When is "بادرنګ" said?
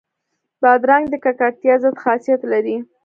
0.61-1.05